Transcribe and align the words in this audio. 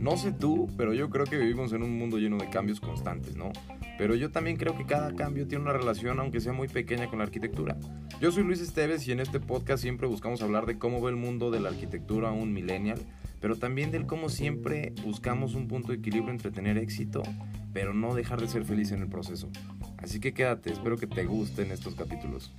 No 0.00 0.16
sé 0.16 0.32
tú, 0.32 0.68
pero 0.76 0.94
yo 0.94 1.10
creo 1.10 1.26
que 1.26 1.36
vivimos 1.36 1.72
en 1.72 1.82
un 1.82 1.98
mundo 1.98 2.18
lleno 2.18 2.38
de 2.38 2.48
cambios 2.48 2.80
constantes, 2.80 3.36
¿no? 3.36 3.50
Pero 3.98 4.14
yo 4.14 4.30
también 4.30 4.56
creo 4.56 4.76
que 4.76 4.86
cada 4.86 5.14
cambio 5.14 5.48
tiene 5.48 5.64
una 5.64 5.72
relación, 5.72 6.20
aunque 6.20 6.40
sea 6.40 6.52
muy 6.52 6.68
pequeña, 6.68 7.08
con 7.08 7.18
la 7.18 7.24
arquitectura. 7.24 7.76
Yo 8.20 8.30
soy 8.30 8.44
Luis 8.44 8.60
Esteves 8.60 9.06
y 9.08 9.12
en 9.12 9.20
este 9.20 9.40
podcast 9.40 9.82
siempre 9.82 10.06
buscamos 10.06 10.42
hablar 10.42 10.64
de 10.64 10.78
cómo 10.78 11.00
ve 11.00 11.10
el 11.10 11.16
mundo 11.16 11.50
de 11.50 11.60
la 11.60 11.70
arquitectura 11.70 12.30
un 12.30 12.52
millennial, 12.52 13.00
pero 13.40 13.56
también 13.56 13.90
del 13.90 14.06
cómo 14.06 14.28
siempre 14.28 14.94
buscamos 15.04 15.54
un 15.54 15.68
punto 15.68 15.92
de 15.92 15.98
equilibrio 15.98 16.30
entre 16.30 16.50
tener 16.50 16.78
éxito, 16.78 17.22
pero 17.72 17.92
no 17.92 18.14
dejar 18.14 18.40
de 18.40 18.48
ser 18.48 18.64
feliz 18.64 18.92
en 18.92 19.02
el 19.02 19.08
proceso. 19.08 19.50
Así 19.98 20.20
que 20.20 20.32
quédate, 20.32 20.72
espero 20.72 20.96
que 20.96 21.06
te 21.06 21.24
gusten 21.24 21.72
estos 21.72 21.94
capítulos. 21.94 22.52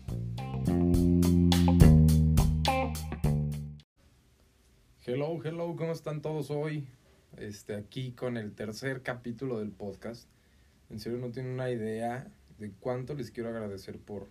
Hello, 5.10 5.40
hello, 5.42 5.74
¿cómo 5.78 5.94
están 5.94 6.22
todos 6.22 6.52
hoy? 6.52 6.86
Este, 7.38 7.76
aquí 7.76 8.12
con 8.12 8.36
el 8.36 8.54
tercer 8.54 9.04
capítulo 9.04 9.60
del 9.60 9.72
podcast. 9.72 10.28
En 10.90 11.00
serio 11.00 11.18
no 11.18 11.32
tienen 11.32 11.54
una 11.54 11.72
idea 11.72 12.30
de 12.60 12.74
cuánto 12.82 13.14
les 13.14 13.32
quiero 13.32 13.48
agradecer 13.48 14.00
por 14.00 14.28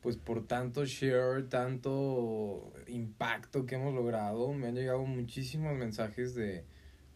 pues 0.00 0.16
por 0.16 0.46
tanto 0.46 0.84
share, 0.84 1.48
tanto 1.48 2.72
impacto 2.86 3.66
que 3.66 3.74
hemos 3.74 3.92
logrado. 3.92 4.52
Me 4.52 4.68
han 4.68 4.76
llegado 4.76 5.04
muchísimos 5.04 5.76
mensajes 5.76 6.36
de, 6.36 6.64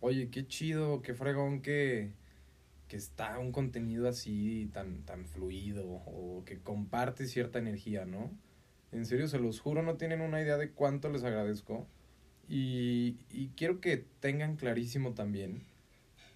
"Oye, 0.00 0.28
qué 0.30 0.48
chido, 0.48 1.02
qué 1.02 1.14
fregón 1.14 1.62
que 1.62 2.10
que 2.88 2.96
está 2.96 3.38
un 3.38 3.52
contenido 3.52 4.08
así 4.08 4.68
tan 4.72 5.04
tan 5.04 5.24
fluido 5.26 5.86
o 5.86 6.42
que 6.44 6.58
comparte 6.58 7.26
cierta 7.28 7.60
energía, 7.60 8.06
¿no?" 8.06 8.32
En 8.90 9.06
serio, 9.06 9.28
se 9.28 9.38
los 9.38 9.60
juro, 9.60 9.84
no 9.84 9.96
tienen 9.96 10.20
una 10.20 10.42
idea 10.42 10.56
de 10.56 10.72
cuánto 10.72 11.10
les 11.10 11.22
agradezco. 11.22 11.86
Y, 12.48 13.16
y 13.30 13.48
quiero 13.56 13.80
que 13.80 14.04
tengan 14.20 14.56
clarísimo 14.56 15.14
también 15.14 15.64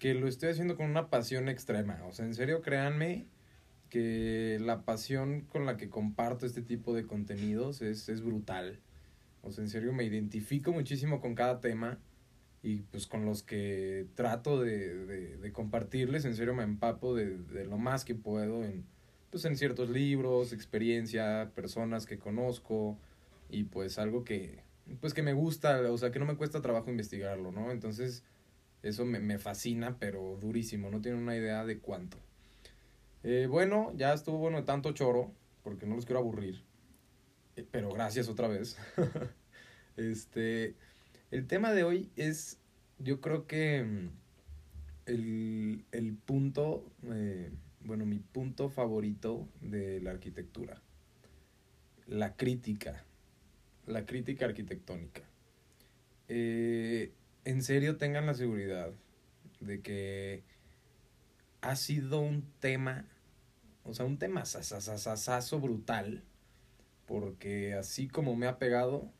que 0.01 0.15
lo 0.15 0.27
estoy 0.27 0.49
haciendo 0.49 0.75
con 0.75 0.89
una 0.89 1.11
pasión 1.11 1.47
extrema. 1.47 2.03
O 2.07 2.11
sea, 2.11 2.25
en 2.25 2.33
serio, 2.33 2.63
créanme 2.63 3.27
que 3.91 4.57
la 4.59 4.83
pasión 4.83 5.41
con 5.41 5.67
la 5.67 5.77
que 5.77 5.89
comparto 5.89 6.47
este 6.47 6.63
tipo 6.63 6.95
de 6.95 7.05
contenidos 7.05 7.83
es, 7.83 8.09
es 8.09 8.23
brutal. 8.23 8.79
O 9.43 9.51
sea, 9.51 9.63
en 9.63 9.69
serio, 9.69 9.93
me 9.93 10.03
identifico 10.03 10.71
muchísimo 10.71 11.21
con 11.21 11.35
cada 11.35 11.59
tema 11.59 11.99
y 12.63 12.77
pues 12.77 13.05
con 13.05 13.25
los 13.25 13.43
que 13.43 14.07
trato 14.15 14.59
de, 14.59 15.37
de, 15.37 15.51
compartirles, 15.51 16.25
en 16.25 16.35
serio 16.35 16.55
me 16.55 16.63
empapo 16.63 17.13
de, 17.13 17.37
de, 17.37 17.65
lo 17.65 17.77
más 17.77 18.03
que 18.03 18.15
puedo 18.15 18.63
en, 18.63 18.85
pues 19.29 19.45
en 19.45 19.55
ciertos 19.55 19.89
libros, 19.91 20.51
experiencia, 20.51 21.51
personas 21.53 22.07
que 22.07 22.17
conozco 22.17 22.97
y 23.51 23.65
pues 23.65 23.99
algo 23.99 24.23
que, 24.23 24.63
pues 24.99 25.13
que 25.13 25.23
me 25.23 25.33
gusta, 25.33 25.91
o 25.91 25.97
sea, 25.97 26.11
que 26.11 26.19
no 26.19 26.25
me 26.25 26.35
cuesta 26.35 26.61
trabajo 26.61 26.89
investigarlo, 26.89 27.51
¿no? 27.51 27.71
Entonces, 27.71 28.23
eso 28.83 29.05
me, 29.05 29.19
me 29.19 29.37
fascina, 29.37 29.97
pero 29.99 30.37
durísimo, 30.39 30.89
no 30.89 31.01
tienen 31.01 31.21
una 31.21 31.35
idea 31.35 31.65
de 31.65 31.79
cuánto. 31.79 32.17
Eh, 33.23 33.47
bueno, 33.49 33.93
ya 33.95 34.13
estuvo 34.13 34.37
bueno 34.37 34.63
tanto 34.63 34.91
choro, 34.93 35.31
porque 35.63 35.85
no 35.85 35.95
los 35.95 36.05
quiero 36.05 36.19
aburrir, 36.19 36.63
eh, 37.55 37.65
pero 37.69 37.91
gracias 37.91 38.27
otra 38.27 38.47
vez. 38.47 38.77
este, 39.97 40.75
el 41.29 41.45
tema 41.45 41.71
de 41.71 41.83
hoy 41.83 42.11
es, 42.15 42.59
yo 42.97 43.21
creo 43.21 43.45
que 43.45 43.83
mm, 43.83 44.09
el, 45.05 45.85
el 45.91 46.15
punto, 46.15 46.83
eh, 47.13 47.51
bueno, 47.81 48.05
mi 48.05 48.19
punto 48.19 48.69
favorito 48.69 49.47
de 49.61 50.01
la 50.01 50.11
arquitectura, 50.11 50.81
la 52.07 52.35
crítica 52.35 53.05
la 53.85 54.05
crítica 54.05 54.45
arquitectónica. 54.45 55.21
Eh, 56.27 57.11
en 57.45 57.61
serio 57.63 57.97
tengan 57.97 58.25
la 58.25 58.33
seguridad 58.33 58.93
de 59.59 59.81
que 59.81 60.43
ha 61.61 61.75
sido 61.75 62.19
un 62.19 62.43
tema, 62.59 63.05
o 63.83 63.93
sea, 63.93 64.05
un 64.05 64.17
tema 64.17 64.45
sasasasaso 64.45 65.59
brutal, 65.59 66.23
porque 67.05 67.73
así 67.73 68.07
como 68.07 68.35
me 68.35 68.47
ha 68.47 68.57
pegado, 68.57 69.11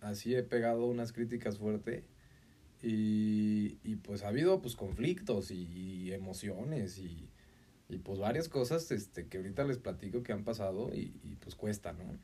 así 0.00 0.34
he 0.34 0.42
pegado 0.42 0.86
unas 0.86 1.12
críticas 1.12 1.58
fuertes 1.58 2.04
y, 2.82 3.78
y 3.84 3.96
pues 3.96 4.22
ha 4.22 4.28
habido 4.28 4.60
pues 4.60 4.76
conflictos 4.76 5.50
y, 5.50 5.64
y 5.64 6.12
emociones 6.12 6.98
y, 6.98 7.28
y, 7.88 7.98
pues 7.98 8.18
varias 8.18 8.48
cosas 8.48 8.90
este, 8.90 9.28
que 9.28 9.38
ahorita 9.38 9.64
les 9.64 9.78
platico 9.78 10.22
que 10.22 10.32
han 10.32 10.44
pasado 10.44 10.90
y, 10.92 11.20
y 11.22 11.36
pues 11.36 11.54
cuesta, 11.54 11.92
¿no? 11.92 12.18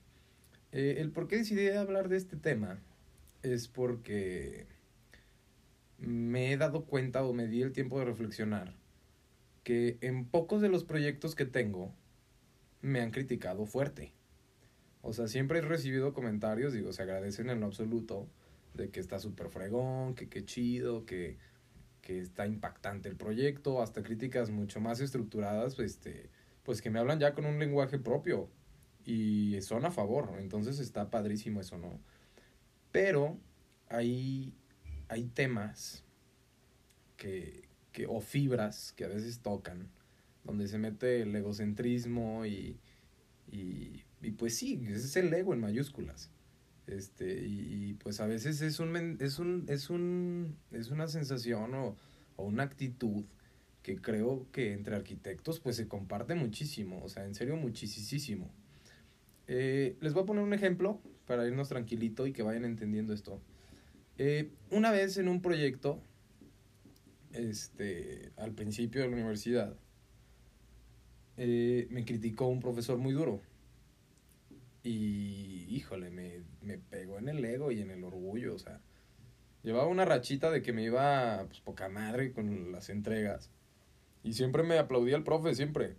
Eh, 0.72 0.96
el 0.98 1.10
por 1.10 1.28
qué 1.28 1.38
decidí 1.38 1.68
hablar 1.68 2.08
de 2.08 2.16
este 2.16 2.36
tema 2.36 2.78
es 3.42 3.68
porque 3.68 4.66
me 5.98 6.52
he 6.52 6.56
dado 6.56 6.84
cuenta 6.84 7.24
o 7.24 7.32
me 7.32 7.46
di 7.48 7.62
el 7.62 7.72
tiempo 7.72 7.98
de 7.98 8.04
reflexionar 8.04 8.74
que 9.64 9.98
en 10.00 10.26
pocos 10.26 10.60
de 10.60 10.68
los 10.68 10.84
proyectos 10.84 11.34
que 11.34 11.46
tengo 11.46 11.94
me 12.80 13.00
han 13.00 13.10
criticado 13.10 13.66
fuerte. 13.66 14.12
O 15.02 15.12
sea, 15.12 15.28
siempre 15.28 15.58
he 15.58 15.62
recibido 15.62 16.12
comentarios, 16.12 16.72
digo, 16.72 16.92
se 16.92 17.02
agradecen 17.02 17.50
en 17.50 17.60
lo 17.60 17.66
absoluto, 17.66 18.28
de 18.74 18.90
que 18.90 19.00
está 19.00 19.18
súper 19.18 19.48
fregón, 19.48 20.14
que 20.14 20.28
qué 20.28 20.44
chido, 20.44 21.04
que, 21.06 21.38
que 22.02 22.18
está 22.18 22.46
impactante 22.46 23.08
el 23.08 23.16
proyecto, 23.16 23.82
hasta 23.82 24.02
críticas 24.02 24.50
mucho 24.50 24.80
más 24.80 25.00
estructuradas, 25.00 25.78
este, 25.78 26.30
pues 26.62 26.82
que 26.82 26.90
me 26.90 26.98
hablan 26.98 27.20
ya 27.20 27.34
con 27.34 27.44
un 27.46 27.58
lenguaje 27.58 27.98
propio 27.98 28.48
y 29.08 29.62
son 29.62 29.86
a 29.86 29.90
favor, 29.90 30.34
entonces 30.38 30.78
está 30.80 31.08
padrísimo 31.08 31.62
eso, 31.62 31.78
¿no? 31.78 31.98
Pero 32.92 33.38
hay, 33.88 34.52
hay 35.08 35.24
temas 35.28 36.04
que, 37.16 37.70
que, 37.90 38.06
o 38.06 38.20
fibras 38.20 38.92
que 38.92 39.06
a 39.06 39.08
veces 39.08 39.40
tocan, 39.40 39.88
donde 40.44 40.68
se 40.68 40.76
mete 40.76 41.22
el 41.22 41.34
egocentrismo 41.34 42.44
y, 42.44 42.78
y, 43.50 44.04
pues 44.36 44.56
sí, 44.56 44.78
ese 44.88 45.06
es 45.06 45.16
el 45.16 45.32
ego 45.32 45.54
en 45.54 45.60
mayúsculas. 45.60 46.30
Este, 46.86 47.46
y, 47.46 47.88
y 47.88 47.94
pues 47.94 48.20
a 48.20 48.26
veces 48.26 48.60
es 48.60 48.78
un, 48.78 48.94
es 49.20 49.38
un, 49.38 49.64
es 49.68 49.88
un, 49.88 50.54
es 50.70 50.90
una 50.90 51.08
sensación 51.08 51.74
o, 51.74 51.96
o 52.36 52.44
una 52.44 52.64
actitud 52.64 53.24
que 53.82 53.96
creo 53.96 54.46
que 54.52 54.74
entre 54.74 54.96
arquitectos 54.96 55.60
pues 55.60 55.76
se 55.76 55.88
comparte 55.88 56.34
muchísimo, 56.34 57.02
o 57.02 57.08
sea, 57.08 57.24
en 57.24 57.34
serio 57.34 57.56
muchísimo. 57.56 58.50
Eh, 59.48 59.96
les 60.00 60.12
voy 60.12 60.22
a 60.22 60.26
poner 60.26 60.44
un 60.44 60.52
ejemplo 60.52 61.00
para 61.26 61.46
irnos 61.46 61.70
tranquilito 61.70 62.26
y 62.26 62.32
que 62.32 62.42
vayan 62.42 62.66
entendiendo 62.66 63.14
esto. 63.14 63.40
Eh, 64.18 64.50
una 64.70 64.92
vez 64.92 65.16
en 65.16 65.28
un 65.28 65.40
proyecto, 65.40 66.02
este, 67.32 68.30
al 68.36 68.52
principio 68.52 69.00
de 69.00 69.08
la 69.08 69.14
universidad, 69.14 69.74
eh, 71.38 71.88
me 71.90 72.04
criticó 72.04 72.46
un 72.46 72.60
profesor 72.60 72.98
muy 72.98 73.14
duro. 73.14 73.40
Y, 74.82 75.66
híjole, 75.70 76.10
me, 76.10 76.42
me 76.60 76.78
pegó 76.78 77.18
en 77.18 77.28
el 77.28 77.44
ego 77.44 77.72
y 77.72 77.80
en 77.80 77.90
el 77.90 78.04
orgullo, 78.04 78.54
o 78.54 78.58
sea, 78.58 78.80
llevaba 79.62 79.86
una 79.86 80.04
rachita 80.04 80.50
de 80.50 80.62
que 80.62 80.72
me 80.72 80.84
iba, 80.84 81.44
pues, 81.46 81.60
poca 81.60 81.88
madre 81.88 82.32
con 82.32 82.70
las 82.70 82.90
entregas. 82.90 83.50
Y 84.22 84.34
siempre 84.34 84.62
me 84.62 84.78
aplaudía 84.78 85.16
el 85.16 85.24
profe, 85.24 85.54
siempre. 85.54 85.96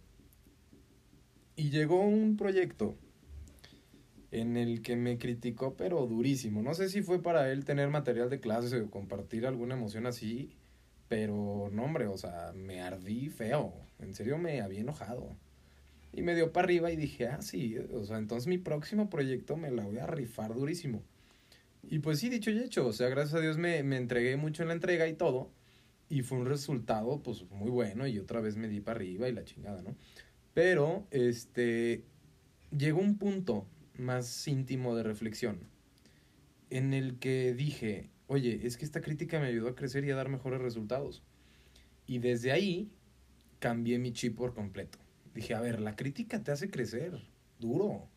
Y 1.56 1.72
llegó 1.72 2.02
un 2.02 2.38
proyecto 2.38 2.98
en 4.32 4.58
el 4.58 4.82
que 4.82 4.96
me 4.96 5.18
criticó, 5.18 5.76
pero 5.76 6.06
durísimo. 6.06 6.62
No 6.62 6.74
sé 6.74 6.90
si 6.90 7.02
fue 7.02 7.22
para 7.22 7.52
él 7.52 7.66
tener 7.66 7.90
material 7.90 8.30
de 8.30 8.40
clases 8.40 8.74
o 8.74 8.90
compartir 8.90 9.48
alguna 9.48 9.76
emoción 9.76 10.06
así, 10.06 10.56
pero 11.08 11.70
no, 11.72 11.86
hombre, 11.86 12.08
o 12.08 12.18
sea, 12.18 12.54
me 12.56 12.82
ardí 12.82 13.30
feo. 13.30 13.74
En 14.00 14.14
serio 14.14 14.38
me 14.38 14.62
había 14.62 14.82
enojado. 14.82 15.36
Y 16.14 16.22
me 16.22 16.36
dio 16.36 16.52
para 16.52 16.66
arriba 16.66 16.92
y 16.92 16.96
dije, 16.96 17.28
ah, 17.28 17.42
sí, 17.42 17.78
o 17.78 18.04
sea, 18.06 18.18
entonces 18.18 18.48
mi 18.48 18.58
próximo 18.58 19.10
proyecto 19.10 19.58
me 19.58 19.72
la 19.72 19.84
voy 19.84 19.98
a 19.98 20.08
rifar 20.08 20.54
durísimo. 20.54 21.04
Y 21.84 22.00
pues 22.00 22.20
sí, 22.20 22.30
dicho 22.30 22.52
y 22.52 22.60
hecho, 22.60 22.88
o 22.88 22.94
sea, 22.94 23.10
gracias 23.10 23.36
a 23.36 23.42
Dios 23.42 23.58
me, 23.58 23.84
me 23.84 23.98
entregué 23.98 24.36
mucho 24.38 24.64
en 24.64 24.70
la 24.70 24.74
entrega 24.76 25.08
y 25.08 25.14
todo. 25.14 25.50
Y 26.10 26.24
fue 26.24 26.40
un 26.40 26.46
resultado, 26.48 27.22
pues, 27.22 27.44
muy 27.52 27.70
bueno. 27.70 28.08
Y 28.08 28.18
otra 28.18 28.42
vez 28.42 28.58
me 28.58 28.68
di 28.68 28.80
para 28.80 28.98
arriba 28.98 29.30
y 29.30 29.32
la 29.32 29.46
chingada, 29.46 29.82
¿no? 29.84 29.96
Pero, 30.56 31.06
este, 31.12 32.04
llegó 32.76 33.00
un 33.00 33.18
punto 33.18 33.68
más 34.00 34.48
íntimo 34.48 34.96
de 34.96 35.04
reflexión, 35.04 35.60
en 36.70 36.94
el 36.94 37.20
que 37.20 37.54
dije, 37.54 38.10
oye, 38.28 38.62
es 38.64 38.78
que 38.78 38.86
esta 38.86 39.02
crítica 39.02 39.40
me 39.40 39.48
ayudó 39.48 39.70
a 39.70 39.76
crecer 39.76 40.06
y 40.06 40.12
a 40.12 40.16
dar 40.16 40.30
mejores 40.30 40.62
resultados. 40.62 41.24
Y 42.08 42.20
desde 42.20 42.52
ahí 42.52 42.92
cambié 43.60 44.00
mi 44.00 44.12
chip 44.14 44.38
por 44.38 44.54
completo. 44.54 44.98
Dije, 45.34 45.54
a 45.54 45.62
ver, 45.62 45.80
la 45.80 45.96
crítica 45.96 46.44
te 46.44 46.52
hace 46.52 46.70
crecer, 46.70 47.22
duro. 47.60 48.08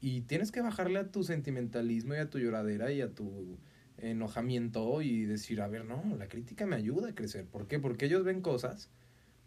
Y 0.00 0.22
tienes 0.22 0.52
que 0.52 0.60
bajarle 0.60 0.98
a 0.98 1.10
tu 1.10 1.24
sentimentalismo 1.24 2.14
y 2.14 2.18
a 2.18 2.28
tu 2.28 2.38
lloradera 2.38 2.92
y 2.92 3.00
a 3.00 3.14
tu 3.14 3.58
enojamiento 3.98 5.00
y 5.00 5.24
decir, 5.24 5.60
a 5.62 5.68
ver, 5.68 5.84
no, 5.84 6.02
la 6.18 6.28
crítica 6.28 6.66
me 6.66 6.76
ayuda 6.76 7.10
a 7.10 7.14
crecer. 7.14 7.46
¿Por 7.46 7.66
qué? 7.66 7.78
Porque 7.78 8.06
ellos 8.06 8.24
ven 8.24 8.40
cosas 8.40 8.90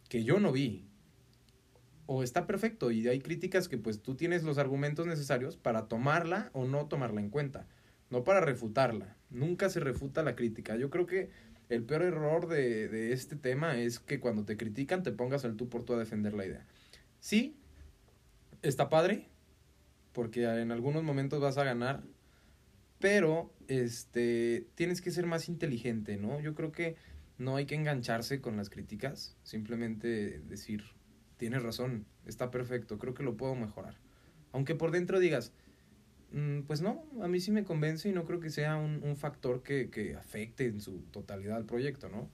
que 0.09 0.23
yo 0.23 0.39
no 0.39 0.51
vi, 0.51 0.87
o 2.07 2.23
está 2.23 2.47
perfecto 2.47 2.89
y 2.89 3.07
hay 3.07 3.19
críticas 3.19 3.67
que 3.67 3.77
pues 3.77 4.01
tú 4.01 4.15
tienes 4.15 4.43
los 4.43 4.57
argumentos 4.57 5.05
necesarios 5.05 5.57
para 5.57 5.87
tomarla 5.87 6.49
o 6.53 6.65
no 6.65 6.87
tomarla 6.87 7.21
en 7.21 7.29
cuenta. 7.29 7.67
no 8.09 8.23
para 8.23 8.39
refutarla. 8.39 9.17
Nunca 9.29 9.69
se 9.69 9.81
refuta 9.81 10.23
la 10.23 10.35
crítica. 10.35 10.77
Yo 10.77 10.89
creo 10.89 11.05
que 11.05 11.29
el 11.69 11.83
peor 11.83 12.03
error 12.03 12.47
de, 12.47 12.87
de 12.87 13.11
este 13.11 13.35
tema 13.35 13.77
es 13.77 13.99
que 13.99 14.21
cuando 14.21 14.45
te 14.45 14.55
critican 14.55 15.03
te 15.03 15.11
pongas 15.11 15.43
al 15.43 15.57
tú 15.57 15.67
por 15.67 15.83
tú 15.83 15.93
a 15.93 15.99
defender 15.99 16.33
la 16.33 16.45
idea. 16.45 16.65
Sí, 17.19 17.57
está 18.61 18.89
padre, 18.89 19.27
porque 20.13 20.45
en 20.45 20.71
algunos 20.71 21.03
momentos 21.03 21.41
vas 21.41 21.57
a 21.57 21.63
ganar, 21.63 22.03
pero 22.99 23.53
este 23.67 24.67
tienes 24.75 25.01
que 25.01 25.11
ser 25.11 25.25
más 25.25 25.49
inteligente, 25.49 26.17
¿no? 26.17 26.39
Yo 26.39 26.55
creo 26.55 26.71
que 26.71 26.95
no 27.37 27.55
hay 27.55 27.65
que 27.65 27.75
engancharse 27.75 28.41
con 28.41 28.57
las 28.57 28.69
críticas, 28.69 29.35
simplemente 29.43 30.39
decir, 30.39 30.83
tienes 31.37 31.63
razón, 31.63 32.05
está 32.25 32.51
perfecto, 32.51 32.97
creo 32.97 33.13
que 33.13 33.23
lo 33.23 33.37
puedo 33.37 33.55
mejorar. 33.55 33.95
Aunque 34.51 34.75
por 34.75 34.91
dentro 34.91 35.19
digas, 35.19 35.51
mm, 36.31 36.61
pues 36.61 36.81
no, 36.81 37.03
a 37.21 37.27
mí 37.27 37.39
sí 37.39 37.51
me 37.51 37.63
convence 37.63 38.09
y 38.09 38.13
no 38.13 38.25
creo 38.25 38.39
que 38.39 38.49
sea 38.49 38.75
un, 38.77 39.15
factor 39.15 39.63
que, 39.63 39.89
que, 39.89 40.15
afecte 40.15 40.65
en 40.65 40.81
su 40.81 40.99
totalidad 41.11 41.57
al 41.57 41.65
proyecto, 41.65 42.09
¿no? 42.09 42.29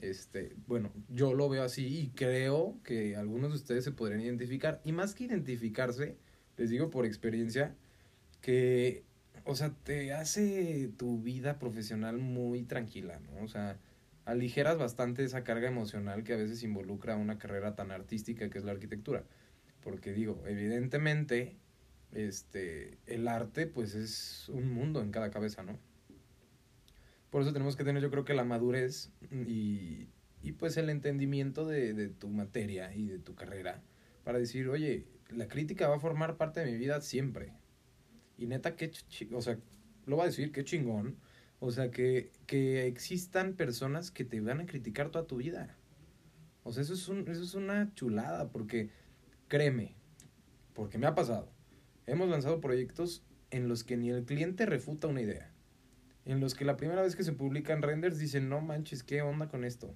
Este, 0.00 0.54
bueno, 0.66 0.92
yo 1.08 1.34
lo 1.34 1.48
veo 1.48 1.62
así 1.62 1.86
y 1.86 2.08
creo 2.08 2.76
que 2.84 3.16
algunos 3.16 3.50
de 3.50 3.56
ustedes 3.56 3.84
se 3.84 3.92
podrían 3.92 4.20
identificar. 4.20 4.80
Y 4.84 4.92
más 4.92 5.14
que 5.14 5.24
identificarse, 5.24 6.16
les 6.56 6.70
digo 6.70 6.90
por 6.90 7.06
experiencia, 7.06 7.74
que, 8.42 9.04
o 9.44 9.54
sea, 9.54 9.70
te 9.84 10.12
hace 10.12 10.90
tu 10.98 11.18
vida 11.22 11.58
profesional 11.58 12.18
muy 12.18 12.62
tranquila, 12.64 13.18
¿no? 13.20 13.42
O 13.42 13.48
sea, 13.48 13.78
aligeras 14.24 14.78
bastante 14.78 15.24
esa 15.24 15.44
carga 15.44 15.68
emocional 15.68 16.24
que 16.24 16.34
a 16.34 16.36
veces 16.36 16.62
involucra 16.62 17.16
una 17.16 17.38
carrera 17.38 17.74
tan 17.74 17.90
artística 17.90 18.48
que 18.50 18.58
es 18.58 18.64
la 18.64 18.72
arquitectura. 18.72 19.24
Porque 19.82 20.12
digo, 20.12 20.42
evidentemente, 20.46 21.56
este, 22.12 22.98
el 23.06 23.28
arte 23.28 23.66
pues 23.66 23.94
es 23.94 24.48
un 24.48 24.72
mundo 24.72 25.02
en 25.02 25.10
cada 25.10 25.30
cabeza, 25.30 25.62
¿no? 25.62 25.78
Por 27.30 27.42
eso 27.42 27.52
tenemos 27.52 27.76
que 27.76 27.84
tener 27.84 28.02
yo 28.02 28.10
creo 28.10 28.24
que 28.24 28.34
la 28.34 28.44
madurez 28.44 29.10
y, 29.30 30.08
y 30.42 30.52
pues 30.52 30.76
el 30.76 30.88
entendimiento 30.88 31.66
de, 31.66 31.92
de 31.92 32.08
tu 32.08 32.28
materia 32.28 32.94
y 32.94 33.08
de 33.08 33.18
tu 33.18 33.34
carrera 33.34 33.82
para 34.22 34.38
decir, 34.38 34.68
oye, 34.68 35.06
la 35.30 35.48
crítica 35.48 35.88
va 35.88 35.96
a 35.96 36.00
formar 36.00 36.36
parte 36.36 36.60
de 36.60 36.70
mi 36.70 36.78
vida 36.78 37.00
siempre. 37.00 37.52
Y 38.38 38.46
neta, 38.46 38.76
qué, 38.76 38.90
o 39.32 39.42
sea, 39.42 39.58
lo 40.06 40.16
va 40.16 40.24
a 40.24 40.26
decir, 40.26 40.52
qué 40.52 40.64
chingón 40.64 41.16
o 41.64 41.70
sea, 41.70 41.90
que, 41.90 42.30
que 42.46 42.86
existan 42.86 43.54
personas 43.54 44.10
que 44.10 44.26
te 44.26 44.38
van 44.42 44.60
a 44.60 44.66
criticar 44.66 45.08
toda 45.08 45.26
tu 45.26 45.38
vida. 45.38 45.74
O 46.62 46.72
sea, 46.72 46.82
eso 46.82 46.92
es, 46.92 47.08
un, 47.08 47.26
eso 47.26 47.42
es 47.42 47.54
una 47.54 47.94
chulada, 47.94 48.50
porque 48.50 48.90
créeme, 49.48 49.94
porque 50.74 50.98
me 50.98 51.06
ha 51.06 51.14
pasado. 51.14 51.50
Hemos 52.06 52.28
lanzado 52.28 52.60
proyectos 52.60 53.24
en 53.50 53.66
los 53.66 53.82
que 53.82 53.96
ni 53.96 54.10
el 54.10 54.26
cliente 54.26 54.66
refuta 54.66 55.08
una 55.08 55.22
idea. 55.22 55.54
En 56.26 56.38
los 56.38 56.54
que 56.54 56.66
la 56.66 56.76
primera 56.76 57.00
vez 57.00 57.16
que 57.16 57.24
se 57.24 57.32
publican 57.32 57.80
renders 57.80 58.18
dicen, 58.18 58.50
no 58.50 58.60
manches, 58.60 59.02
¿qué 59.02 59.22
onda 59.22 59.48
con 59.48 59.64
esto? 59.64 59.94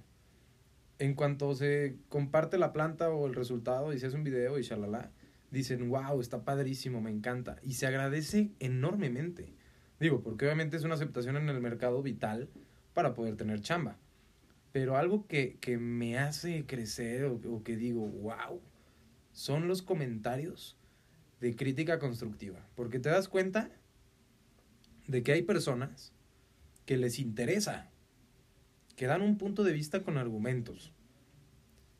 En 0.97 1.13
cuanto 1.13 1.53
se 1.53 1.97
comparte 2.09 2.57
la 2.57 2.73
planta 2.73 3.11
o 3.11 3.27
el 3.27 3.35
resultado 3.35 3.93
y 3.93 3.99
se 3.99 4.07
hace 4.07 4.15
un 4.15 4.23
video 4.23 4.57
y 4.57 4.63
shalala, 4.63 5.11
dicen, 5.51 5.87
wow, 5.87 6.19
está 6.19 6.43
padrísimo, 6.43 6.99
me 6.99 7.11
encanta. 7.11 7.57
Y 7.61 7.73
se 7.73 7.85
agradece 7.85 8.53
enormemente. 8.59 9.53
Digo, 9.99 10.21
porque 10.21 10.45
obviamente 10.45 10.77
es 10.77 10.83
una 10.83 10.95
aceptación 10.95 11.35
en 11.35 11.49
el 11.49 11.59
mercado 11.59 12.01
vital 12.01 12.49
para 12.93 13.13
poder 13.13 13.35
tener 13.35 13.61
chamba. 13.61 13.97
Pero 14.71 14.97
algo 14.97 15.27
que, 15.27 15.57
que 15.59 15.77
me 15.77 16.17
hace 16.17 16.65
crecer 16.65 17.25
o, 17.25 17.39
o, 17.49 17.63
que 17.63 17.75
digo, 17.75 18.07
wow, 18.07 18.61
son 19.31 19.67
los 19.67 19.81
comentarios 19.81 20.77
de 21.41 21.55
crítica 21.55 21.99
constructiva. 21.99 22.65
Porque 22.75 22.99
te 22.99 23.09
das 23.09 23.27
cuenta 23.27 23.71
de 25.07 25.23
que 25.23 25.31
hay 25.33 25.41
personas 25.41 26.13
que 26.85 26.97
les 26.97 27.19
interesa, 27.19 27.89
que 28.95 29.07
dan 29.07 29.21
un 29.21 29.37
punto 29.37 29.63
de 29.63 29.73
vista 29.73 30.01
con 30.03 30.17
argumentos. 30.17 30.93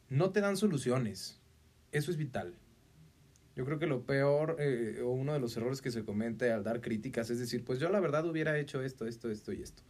No 0.09 0.31
te 0.31 0.41
dan 0.41 0.57
soluciones. 0.57 1.39
Eso 1.91 2.11
es 2.11 2.17
vital. 2.17 2.55
Yo 3.59 3.65
creo 3.65 3.77
que 3.77 3.87
lo 3.87 4.05
peor 4.05 4.55
eh, 4.57 5.01
o 5.03 5.09
uno 5.09 5.33
de 5.33 5.39
los 5.41 5.57
errores 5.57 5.81
que 5.81 5.91
se 5.91 6.05
comete 6.05 6.49
al 6.49 6.63
dar 6.63 6.79
críticas 6.79 7.29
es 7.29 7.39
decir, 7.39 7.65
pues 7.65 7.77
yo 7.77 7.89
la 7.89 7.99
verdad 7.99 8.25
hubiera 8.25 8.57
hecho 8.57 8.81
esto, 8.81 9.05
esto, 9.05 9.29
esto 9.29 9.51
y 9.51 9.61
esto. 9.61 9.83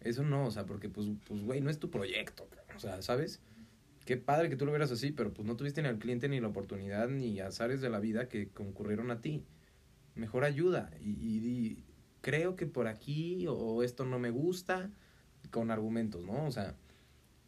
Eso 0.00 0.22
no, 0.22 0.46
o 0.46 0.50
sea, 0.52 0.64
porque 0.64 0.88
pues, 0.88 1.08
pues, 1.26 1.42
güey, 1.42 1.60
no 1.60 1.70
es 1.70 1.80
tu 1.80 1.90
proyecto, 1.90 2.46
o 2.76 2.78
sea, 2.78 3.02
¿sabes? 3.02 3.40
Qué 4.04 4.16
padre 4.16 4.48
que 4.48 4.54
tú 4.54 4.64
lo 4.64 4.70
vieras 4.70 4.92
así, 4.92 5.10
pero 5.10 5.34
pues 5.34 5.44
no 5.44 5.56
tuviste 5.56 5.82
ni 5.82 5.88
al 5.88 5.98
cliente 5.98 6.28
ni 6.28 6.38
la 6.38 6.46
oportunidad 6.46 7.08
ni 7.08 7.40
azares 7.40 7.80
de 7.80 7.90
la 7.90 7.98
vida 7.98 8.28
que 8.28 8.50
concurrieron 8.50 9.10
a 9.10 9.20
ti. 9.20 9.44
Mejor 10.14 10.44
ayuda 10.44 10.92
y, 11.00 11.08
y, 11.10 11.84
creo 12.20 12.54
que 12.54 12.66
por 12.66 12.86
aquí 12.86 13.44
o 13.48 13.82
esto 13.82 14.04
no 14.04 14.20
me 14.20 14.30
gusta 14.30 14.88
con 15.50 15.72
argumentos, 15.72 16.24
¿no? 16.24 16.46
O 16.46 16.52
sea, 16.52 16.76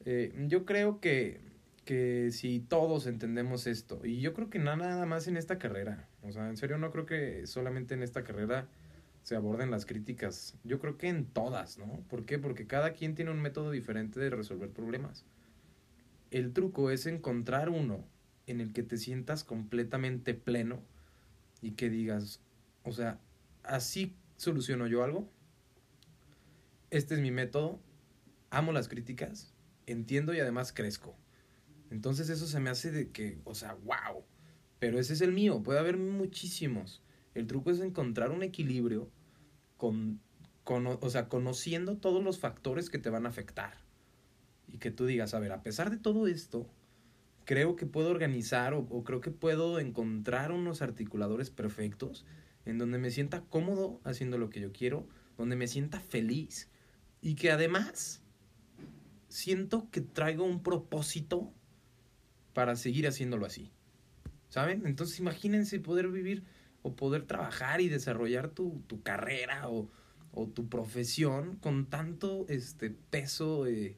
eh, 0.06 0.34
yo 0.48 0.64
creo 0.64 0.98
que 0.98 1.51
que 1.84 2.30
si 2.30 2.60
todos 2.60 3.06
entendemos 3.06 3.66
esto, 3.66 4.00
y 4.04 4.20
yo 4.20 4.34
creo 4.34 4.50
que 4.50 4.58
nada 4.58 5.04
más 5.06 5.26
en 5.26 5.36
esta 5.36 5.58
carrera, 5.58 6.08
o 6.22 6.30
sea, 6.30 6.48
en 6.48 6.56
serio 6.56 6.78
no 6.78 6.90
creo 6.90 7.06
que 7.06 7.46
solamente 7.46 7.94
en 7.94 8.02
esta 8.02 8.22
carrera 8.22 8.68
se 9.22 9.36
aborden 9.36 9.70
las 9.70 9.86
críticas, 9.86 10.56
yo 10.64 10.78
creo 10.78 10.96
que 10.96 11.08
en 11.08 11.26
todas, 11.26 11.78
¿no? 11.78 12.00
¿Por 12.08 12.24
qué? 12.24 12.38
Porque 12.38 12.66
cada 12.66 12.92
quien 12.92 13.14
tiene 13.14 13.30
un 13.30 13.40
método 13.40 13.70
diferente 13.70 14.20
de 14.20 14.30
resolver 14.30 14.70
problemas. 14.70 15.24
El 16.30 16.52
truco 16.52 16.90
es 16.90 17.06
encontrar 17.06 17.68
uno 17.68 18.04
en 18.46 18.60
el 18.60 18.72
que 18.72 18.82
te 18.82 18.96
sientas 18.96 19.44
completamente 19.44 20.34
pleno 20.34 20.80
y 21.60 21.72
que 21.72 21.90
digas, 21.90 22.40
o 22.84 22.92
sea, 22.92 23.20
así 23.62 24.16
soluciono 24.36 24.86
yo 24.86 25.04
algo, 25.04 25.28
este 26.90 27.14
es 27.14 27.20
mi 27.20 27.30
método, 27.30 27.80
amo 28.50 28.72
las 28.72 28.88
críticas, 28.88 29.52
entiendo 29.86 30.34
y 30.34 30.40
además 30.40 30.72
crezco. 30.72 31.16
Entonces 31.92 32.30
eso 32.30 32.46
se 32.46 32.58
me 32.58 32.70
hace 32.70 32.90
de 32.90 33.10
que, 33.10 33.38
o 33.44 33.54
sea, 33.54 33.74
wow. 33.74 34.24
Pero 34.78 34.98
ese 34.98 35.12
es 35.12 35.20
el 35.20 35.32
mío, 35.32 35.62
puede 35.62 35.78
haber 35.78 35.98
muchísimos. 35.98 37.02
El 37.34 37.46
truco 37.46 37.70
es 37.70 37.80
encontrar 37.80 38.30
un 38.30 38.42
equilibrio 38.42 39.10
con, 39.76 40.18
con, 40.64 40.86
o 40.86 41.10
sea, 41.10 41.28
conociendo 41.28 41.98
todos 41.98 42.24
los 42.24 42.38
factores 42.38 42.88
que 42.88 42.98
te 42.98 43.10
van 43.10 43.26
a 43.26 43.28
afectar. 43.28 43.74
Y 44.66 44.78
que 44.78 44.90
tú 44.90 45.04
digas, 45.04 45.34
a 45.34 45.38
ver, 45.38 45.52
a 45.52 45.62
pesar 45.62 45.90
de 45.90 45.98
todo 45.98 46.26
esto, 46.26 46.66
creo 47.44 47.76
que 47.76 47.84
puedo 47.84 48.08
organizar 48.10 48.72
o, 48.72 48.86
o 48.88 49.04
creo 49.04 49.20
que 49.20 49.30
puedo 49.30 49.78
encontrar 49.78 50.50
unos 50.50 50.80
articuladores 50.80 51.50
perfectos 51.50 52.24
en 52.64 52.78
donde 52.78 52.96
me 52.96 53.10
sienta 53.10 53.42
cómodo 53.42 54.00
haciendo 54.02 54.38
lo 54.38 54.48
que 54.48 54.60
yo 54.60 54.72
quiero, 54.72 55.06
donde 55.36 55.56
me 55.56 55.68
sienta 55.68 56.00
feliz 56.00 56.70
y 57.20 57.34
que 57.34 57.50
además 57.50 58.22
siento 59.28 59.90
que 59.90 60.00
traigo 60.00 60.44
un 60.44 60.62
propósito 60.62 61.52
para 62.52 62.76
seguir 62.76 63.06
haciéndolo 63.06 63.46
así. 63.46 63.70
¿Saben? 64.48 64.86
Entonces 64.86 65.18
imagínense 65.18 65.80
poder 65.80 66.08
vivir 66.08 66.44
o 66.82 66.94
poder 66.94 67.22
trabajar 67.26 67.80
y 67.80 67.88
desarrollar 67.88 68.48
tu, 68.50 68.82
tu 68.86 69.02
carrera 69.02 69.68
o, 69.68 69.88
o, 70.32 70.48
tu 70.48 70.68
profesión 70.68 71.56
con 71.56 71.86
tanto 71.86 72.44
este 72.48 72.90
peso 72.90 73.66
eh, 73.66 73.96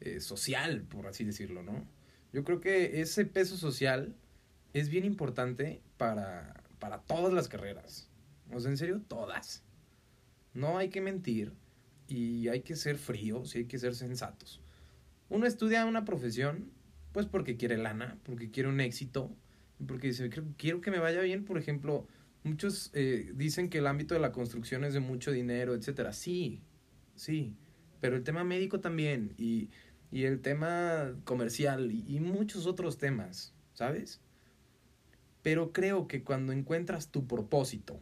eh, 0.00 0.20
social, 0.20 0.82
por 0.82 1.06
así 1.06 1.24
decirlo, 1.24 1.62
¿no? 1.62 1.86
Yo 2.32 2.44
creo 2.44 2.60
que 2.60 3.00
ese 3.00 3.24
peso 3.24 3.56
social 3.56 4.14
es 4.74 4.90
bien 4.90 5.04
importante 5.04 5.80
para, 5.96 6.62
para 6.78 7.00
todas 7.00 7.32
las 7.32 7.48
carreras. 7.48 8.08
O 8.52 8.60
sea, 8.60 8.70
en 8.70 8.76
serio, 8.76 9.00
todas. 9.08 9.62
No 10.54 10.78
hay 10.78 10.90
que 10.90 11.00
mentir 11.00 11.52
y 12.06 12.48
hay 12.48 12.60
que 12.60 12.76
ser 12.76 12.98
fríos 12.98 13.54
y 13.54 13.58
hay 13.58 13.64
que 13.64 13.78
ser 13.78 13.94
sensatos. 13.94 14.60
Uno 15.28 15.46
estudia 15.46 15.84
una 15.84 16.04
profesión 16.04 16.70
pues 17.18 17.26
porque 17.26 17.56
quiere 17.56 17.76
lana, 17.76 18.16
porque 18.22 18.48
quiere 18.48 18.68
un 18.68 18.80
éxito, 18.80 19.34
porque 19.88 20.06
dice, 20.06 20.30
quiero 20.56 20.80
que 20.80 20.92
me 20.92 21.00
vaya 21.00 21.20
bien, 21.20 21.44
por 21.44 21.58
ejemplo, 21.58 22.06
muchos 22.44 22.92
eh, 22.94 23.32
dicen 23.34 23.70
que 23.70 23.78
el 23.78 23.88
ámbito 23.88 24.14
de 24.14 24.20
la 24.20 24.30
construcción 24.30 24.84
es 24.84 24.94
de 24.94 25.00
mucho 25.00 25.32
dinero, 25.32 25.74
etcétera. 25.74 26.12
Sí, 26.12 26.62
sí, 27.16 27.56
pero 28.00 28.14
el 28.14 28.22
tema 28.22 28.44
médico 28.44 28.78
también 28.78 29.34
y, 29.36 29.68
y 30.12 30.26
el 30.26 30.40
tema 30.42 31.12
comercial 31.24 31.90
y, 31.90 32.20
muchos 32.20 32.66
otros 32.66 32.98
temas, 32.98 33.52
¿sabes? 33.74 34.20
Pero 35.42 35.72
creo 35.72 36.06
que 36.06 36.22
cuando 36.22 36.52
encuentras 36.52 37.08
tu 37.08 37.26
propósito 37.26 38.00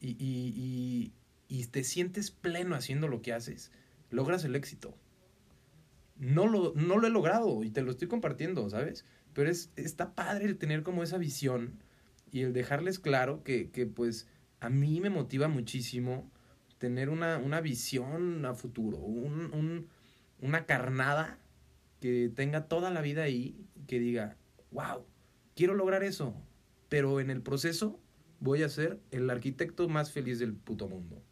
y, 0.00 0.18
y, 0.20 1.14
y 1.48 1.64
te 1.68 1.82
sientes 1.82 2.30
pleno 2.30 2.74
haciendo 2.74 3.08
lo 3.08 3.22
que 3.22 3.32
haces, 3.32 3.72
logras 4.10 4.44
el 4.44 4.54
éxito 4.54 4.98
no 6.18 6.46
lo, 6.46 6.72
no 6.74 6.98
lo 6.98 7.06
he 7.06 7.10
logrado 7.10 7.62
y 7.64 7.70
te 7.70 7.82
lo 7.82 7.90
estoy 7.90 8.08
compartiendo, 8.08 8.68
¿sabes? 8.70 9.04
Pero 9.32 9.50
es, 9.50 9.70
está 9.76 10.14
padre 10.14 10.46
el 10.46 10.58
tener 10.58 10.82
como 10.82 11.02
esa 11.02 11.18
visión 11.18 11.78
y 12.30 12.42
el 12.42 12.52
dejarles 12.52 12.98
claro 12.98 13.42
que, 13.42 13.70
que 13.70 13.86
pues 13.86 14.28
a 14.60 14.70
mí 14.70 15.00
me 15.00 15.10
motiva 15.10 15.48
muchísimo 15.48 16.30
tener 16.78 17.08
una, 17.08 17.38
una 17.38 17.60
visión 17.60 18.44
a 18.44 18.54
futuro, 18.54 18.98
un, 18.98 19.52
un, 19.52 19.88
una 20.40 20.66
carnada 20.66 21.38
que 22.00 22.30
tenga 22.34 22.68
toda 22.68 22.90
la 22.90 23.00
vida 23.00 23.22
ahí, 23.22 23.66
que 23.86 23.98
diga, 23.98 24.36
wow, 24.70 25.04
quiero 25.54 25.74
lograr 25.74 26.02
eso, 26.02 26.34
pero 26.88 27.20
en 27.20 27.30
el 27.30 27.42
proceso 27.42 28.00
voy 28.40 28.62
a 28.62 28.68
ser 28.68 29.00
el 29.10 29.30
arquitecto 29.30 29.88
más 29.88 30.12
feliz 30.12 30.38
del 30.38 30.54
puto 30.54 30.88
mundo. 30.88 31.22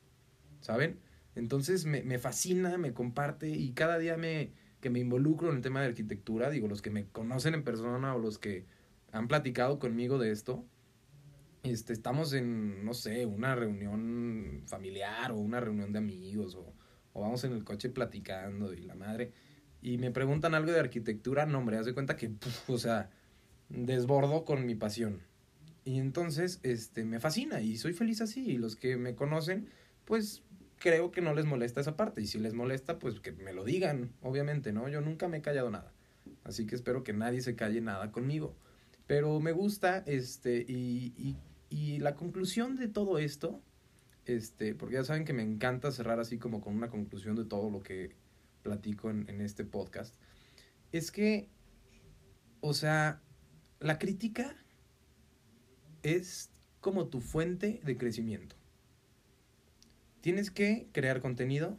¿saben? 0.64 0.98
Entonces 1.34 1.84
me, 1.84 2.02
me 2.02 2.18
fascina, 2.18 2.78
me 2.78 2.94
comparte 2.94 3.50
y 3.50 3.72
cada 3.72 3.98
día 3.98 4.16
me, 4.16 4.52
que 4.84 4.90
me 4.90 4.98
involucro 4.98 5.48
en 5.48 5.56
el 5.56 5.62
tema 5.62 5.80
de 5.80 5.86
arquitectura, 5.86 6.50
digo, 6.50 6.68
los 6.68 6.82
que 6.82 6.90
me 6.90 7.06
conocen 7.06 7.54
en 7.54 7.64
persona 7.64 8.14
o 8.14 8.18
los 8.18 8.38
que 8.38 8.66
han 9.12 9.28
platicado 9.28 9.78
conmigo 9.78 10.18
de 10.18 10.30
esto, 10.30 10.62
este, 11.62 11.94
estamos 11.94 12.34
en, 12.34 12.84
no 12.84 12.92
sé, 12.92 13.24
una 13.24 13.54
reunión 13.54 14.60
familiar 14.66 15.32
o 15.32 15.38
una 15.38 15.58
reunión 15.58 15.90
de 15.90 16.00
amigos 16.00 16.54
o, 16.54 16.74
vamos 17.18 17.44
en 17.44 17.52
el 17.52 17.64
coche 17.64 17.88
platicando 17.88 18.74
y 18.74 18.82
la 18.82 18.94
madre, 18.94 19.32
y 19.80 19.96
me 19.96 20.10
preguntan 20.10 20.54
algo 20.54 20.70
de 20.70 20.80
arquitectura, 20.80 21.46
no, 21.46 21.60
hombre, 21.60 21.78
haz 21.78 21.86
de 21.86 21.94
cuenta 21.94 22.16
que, 22.16 22.32
o 22.68 22.76
sea, 22.76 23.08
desbordo 23.70 24.44
con 24.44 24.66
mi 24.66 24.74
pasión. 24.74 25.22
Y 25.86 25.98
entonces, 25.98 26.60
este, 26.62 27.06
me 27.06 27.20
fascina 27.20 27.62
y 27.62 27.78
soy 27.78 27.94
feliz 27.94 28.20
así. 28.20 28.50
Y 28.50 28.58
los 28.58 28.76
que 28.76 28.98
me 28.98 29.14
conocen, 29.14 29.70
pues 30.04 30.42
creo 30.78 31.10
que 31.10 31.20
no 31.20 31.34
les 31.34 31.44
molesta 31.44 31.80
esa 31.80 31.96
parte. 31.96 32.20
Y 32.20 32.26
si 32.26 32.38
les 32.38 32.54
molesta, 32.54 32.98
pues 32.98 33.20
que 33.20 33.32
me 33.32 33.52
lo 33.52 33.64
digan, 33.64 34.12
obviamente, 34.22 34.72
¿no? 34.72 34.88
Yo 34.88 35.00
nunca 35.00 35.28
me 35.28 35.38
he 35.38 35.42
callado 35.42 35.70
nada. 35.70 35.92
Así 36.44 36.66
que 36.66 36.74
espero 36.74 37.02
que 37.02 37.12
nadie 37.12 37.40
se 37.40 37.56
calle 37.56 37.80
nada 37.80 38.12
conmigo. 38.12 38.56
Pero 39.06 39.40
me 39.40 39.52
gusta, 39.52 39.98
este, 40.06 40.64
y, 40.66 41.12
y, 41.16 41.36
y 41.68 41.98
la 41.98 42.14
conclusión 42.14 42.76
de 42.76 42.88
todo 42.88 43.18
esto, 43.18 43.62
este, 44.24 44.74
porque 44.74 44.94
ya 44.94 45.04
saben 45.04 45.24
que 45.24 45.32
me 45.32 45.42
encanta 45.42 45.92
cerrar 45.92 46.20
así 46.20 46.38
como 46.38 46.60
con 46.60 46.74
una 46.74 46.88
conclusión 46.88 47.36
de 47.36 47.44
todo 47.44 47.70
lo 47.70 47.82
que 47.82 48.14
platico 48.62 49.10
en, 49.10 49.28
en 49.28 49.42
este 49.42 49.64
podcast, 49.64 50.14
es 50.92 51.10
que, 51.10 51.50
o 52.60 52.72
sea, 52.72 53.20
la 53.80 53.98
crítica 53.98 54.56
es 56.02 56.50
como 56.80 57.08
tu 57.08 57.20
fuente 57.20 57.80
de 57.84 57.96
crecimiento. 57.96 58.56
Tienes 60.24 60.50
que 60.50 60.88
crear 60.92 61.20
contenido, 61.20 61.78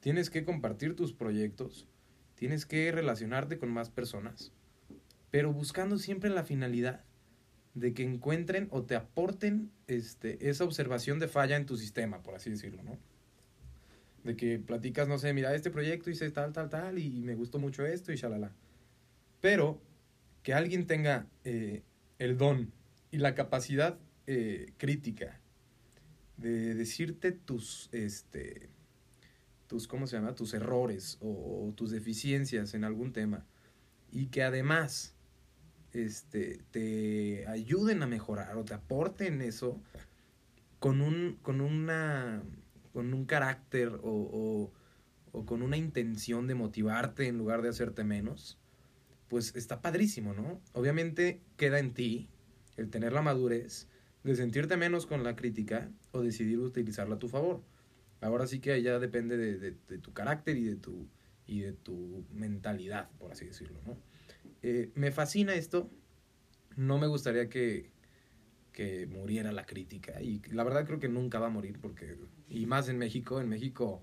tienes 0.00 0.30
que 0.30 0.46
compartir 0.46 0.96
tus 0.96 1.12
proyectos, 1.12 1.86
tienes 2.34 2.64
que 2.64 2.90
relacionarte 2.90 3.58
con 3.58 3.70
más 3.70 3.90
personas, 3.90 4.50
pero 5.30 5.52
buscando 5.52 5.98
siempre 5.98 6.30
la 6.30 6.42
finalidad 6.42 7.04
de 7.74 7.92
que 7.92 8.02
encuentren 8.02 8.68
o 8.70 8.84
te 8.84 8.96
aporten 8.96 9.70
este, 9.88 10.48
esa 10.48 10.64
observación 10.64 11.18
de 11.18 11.28
falla 11.28 11.58
en 11.58 11.66
tu 11.66 11.76
sistema, 11.76 12.22
por 12.22 12.34
así 12.34 12.48
decirlo, 12.48 12.82
¿no? 12.82 12.98
De 14.24 14.36
que 14.36 14.58
platicas, 14.58 15.06
no 15.06 15.18
sé, 15.18 15.34
mira, 15.34 15.54
este 15.54 15.70
proyecto 15.70 16.08
hice 16.08 16.30
tal, 16.30 16.54
tal, 16.54 16.70
tal, 16.70 16.98
y 16.98 17.20
me 17.20 17.34
gustó 17.34 17.58
mucho 17.58 17.84
esto 17.84 18.10
y 18.10 18.16
shalala. 18.16 18.52
Pero 19.42 19.82
que 20.42 20.54
alguien 20.54 20.86
tenga 20.86 21.26
eh, 21.44 21.82
el 22.18 22.38
don 22.38 22.72
y 23.10 23.18
la 23.18 23.34
capacidad 23.34 23.98
eh, 24.26 24.72
crítica 24.78 25.40
de 26.40 26.74
decirte 26.74 27.32
tus, 27.32 27.88
este, 27.92 28.70
tus, 29.66 29.86
¿cómo 29.86 30.06
se 30.06 30.16
llama? 30.16 30.34
Tus 30.34 30.54
errores 30.54 31.18
o, 31.20 31.72
tus 31.76 31.90
deficiencias 31.90 32.74
en 32.74 32.84
algún 32.84 33.12
tema 33.12 33.46
y 34.10 34.26
que 34.26 34.42
además 34.42 35.14
este, 35.92 36.60
te 36.70 37.46
ayuden 37.46 38.02
a 38.02 38.06
mejorar 38.06 38.56
o 38.56 38.64
te 38.64 38.74
aporten 38.74 39.42
eso 39.42 39.80
con 40.78 41.00
un, 41.02 41.38
con 41.42 41.60
una, 41.60 42.42
con 42.92 43.12
un 43.12 43.26
carácter 43.26 44.00
o, 44.02 44.72
o 45.32 45.46
con 45.46 45.62
una 45.62 45.76
intención 45.76 46.46
de 46.46 46.54
motivarte 46.54 47.26
en 47.26 47.38
lugar 47.38 47.62
de 47.62 47.68
hacerte 47.68 48.02
menos, 48.02 48.58
pues 49.28 49.54
está 49.54 49.80
padrísimo, 49.80 50.34
¿no? 50.34 50.60
Obviamente 50.72 51.40
queda 51.56 51.78
en 51.78 51.94
ti 51.94 52.28
el 52.76 52.90
tener 52.90 53.12
la 53.12 53.22
madurez 53.22 53.86
de 54.22 54.34
sentirte 54.36 54.76
menos 54.76 55.06
con 55.06 55.24
la 55.24 55.36
crítica 55.36 55.90
o 56.12 56.20
decidir 56.20 56.58
utilizarla 56.58 57.16
a 57.16 57.18
tu 57.18 57.28
favor. 57.28 57.62
Ahora 58.20 58.46
sí 58.46 58.60
que 58.60 58.80
ya 58.82 58.98
depende 58.98 59.36
de, 59.36 59.58
de, 59.58 59.98
tu 59.98 60.12
carácter 60.12 60.56
y 60.56 60.64
de 60.64 60.76
tu, 60.76 61.08
y 61.46 61.60
de 61.60 61.72
tu 61.72 62.26
mentalidad, 62.32 63.10
por 63.18 63.32
así 63.32 63.46
decirlo, 63.46 63.80
¿no? 63.86 63.96
Eh, 64.62 64.90
me 64.94 65.10
fascina 65.10 65.54
esto. 65.54 65.90
No 66.76 66.98
me 66.98 67.06
gustaría 67.06 67.48
que, 67.48 67.90
que 68.72 69.06
muriera 69.06 69.52
la 69.52 69.64
crítica. 69.64 70.20
Y 70.20 70.42
la 70.50 70.64
verdad 70.64 70.86
creo 70.86 71.00
que 71.00 71.08
nunca 71.08 71.38
va 71.38 71.46
a 71.46 71.50
morir 71.50 71.78
porque... 71.80 72.18
Y 72.48 72.66
más 72.66 72.88
en 72.88 72.98
México. 72.98 73.40
En 73.40 73.48
México, 73.48 74.02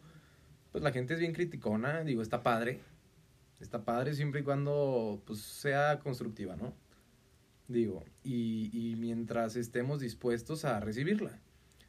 pues 0.71 0.83
la 0.83 0.91
gente 0.91 1.13
es 1.13 1.19
bien 1.19 1.33
criticona. 1.33 2.03
Digo, 2.03 2.23
está 2.23 2.41
padre. 2.41 2.79
Está 3.59 3.85
padre 3.85 4.13
siempre 4.13 4.41
y 4.41 4.43
cuando 4.43 5.21
pues, 5.25 5.39
sea 5.39 5.99
constructiva, 5.99 6.55
¿no? 6.55 6.75
Digo, 7.67 8.05
y, 8.23 8.69
y 8.73 8.95
mientras 8.95 9.55
estemos 9.55 9.99
dispuestos 9.99 10.63
a 10.65 10.79
recibirla. 10.79 11.41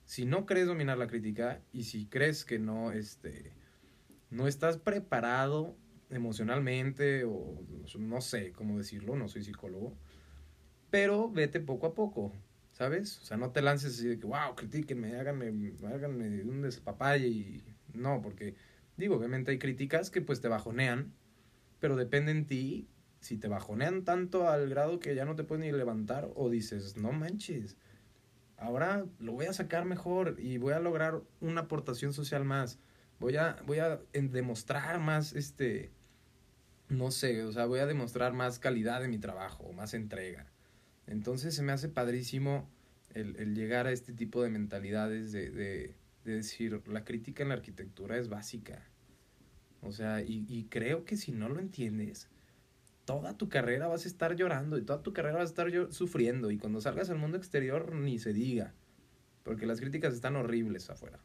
Si 0.05 0.25
no 0.25 0.47
crees 0.47 0.67
dominar 0.67 0.99
la 0.99 1.07
crítica 1.07 1.61
y 1.73 1.85
si 1.85 2.07
crees 2.07 2.45
que 2.45 2.59
no, 2.59 2.93
este, 2.93 3.53
no 4.31 4.49
estás 4.49 4.79
preparado 4.79 5.77
emocionalmente 6.11 7.25
o 7.25 7.63
no 7.99 8.21
sé 8.21 8.53
cómo 8.53 8.79
decirlo, 8.79 9.17
no 9.17 9.29
soy 9.29 9.45
psicólogo, 9.45 9.97
pero 10.91 11.31
vete 11.31 11.61
poco 11.61 11.87
a 11.87 11.95
poco, 11.95 12.33
¿sabes? 12.73 13.19
O 13.19 13.25
sea, 13.25 13.37
no 13.37 13.51
te 13.51 13.63
lances 13.63 13.95
así 13.95 14.09
de 14.09 14.19
que, 14.19 14.27
wow, 14.27 14.55
critíquenme, 14.57 15.17
háganme, 15.17 15.75
háganme 15.87 16.43
un 16.43 16.63
despapalle 16.63 17.29
y 17.29 17.65
no, 17.93 18.21
porque 18.23 18.55
digo, 18.97 19.17
obviamente 19.17 19.51
hay 19.51 19.59
críticas 19.59 20.11
que 20.11 20.21
pues 20.21 20.41
te 20.41 20.49
bajonean, 20.49 21.13
pero 21.81 21.97
depende 21.97 22.33
en 22.33 22.47
ti 22.47 22.89
si 23.21 23.37
te 23.37 23.49
bajonean 23.49 24.05
tanto 24.05 24.49
al 24.49 24.69
grado 24.69 25.01
que 25.01 25.15
ya 25.15 25.25
no 25.25 25.35
te 25.35 25.45
puedes 25.45 25.65
ni 25.65 25.73
levantar 25.73 26.31
o 26.35 26.51
dices, 26.51 26.97
no 26.97 27.13
manches, 27.13 27.77
ahora 28.57 29.07
lo 29.19 29.33
voy 29.33 29.47
a 29.47 29.53
sacar 29.53 29.85
mejor 29.85 30.37
y 30.39 30.59
voy 30.59 30.73
a 30.73 30.81
lograr 30.81 31.23
una 31.41 31.63
aportación 31.63 32.13
social 32.13 32.45
más. 32.45 32.79
Voy 33.19 33.37
a, 33.37 33.57
voy 33.67 33.81
a 33.81 34.01
demostrar 34.13 35.01
más 35.01 35.33
este, 35.33 35.91
no 36.89 37.11
sé, 37.11 37.43
o 37.45 37.53
sea, 37.53 37.67
voy 37.67 37.81
a 37.81 37.87
demostrar 37.87 38.33
más 38.33 38.59
calidad 38.59 39.01
de 39.01 39.09
mi 39.09 39.19
trabajo, 39.19 39.73
más 39.73 39.95
entrega. 39.95 40.47
Entonces 41.07 41.55
se 41.55 41.63
me 41.63 41.73
hace 41.73 41.89
padrísimo 41.89 42.69
el, 43.15 43.37
el 43.37 43.55
llegar 43.55 43.87
a 43.87 43.93
este 43.93 44.13
tipo 44.13 44.43
de 44.43 44.51
mentalidades 44.51 45.33
de, 45.33 45.51
de, 45.51 45.95
de, 46.25 46.35
decir, 46.35 46.81
la 46.87 47.05
crítica 47.05 47.43
en 47.43 47.49
la 47.49 47.57
arquitectura 47.57 48.17
es 48.17 48.29
básica. 48.29 48.85
O 49.81 49.93
sea, 49.93 50.23
y, 50.23 50.45
y 50.49 50.65
creo 50.65 51.05
que 51.05 51.17
si 51.17 51.33
no 51.33 51.49
lo 51.49 51.61
entiendes, 51.61 52.29
toda 53.09 53.39
tu 53.39 53.49
carrera 53.49 53.89
vas 53.89 54.05
a 54.05 54.09
estar 54.09 54.37
llorando 54.37 54.77
y 54.77 54.83
toda 54.83 55.03
tu 55.03 55.15
carrera 55.15 55.39
vas 55.39 55.49
a 55.49 55.65
estar 55.65 55.93
sufriendo. 55.95 56.51
Y 56.51 56.59
cuando 56.59 56.79
salgas 56.83 57.09
al 57.09 57.17
mundo 57.17 57.39
exterior, 57.39 57.95
ni 57.95 58.19
se 58.19 58.35
diga. 58.35 58.75
Porque 59.45 59.65
las 59.65 59.81
críticas 59.81 60.13
están 60.13 60.37
horribles 60.37 60.91
afuera. 60.91 61.19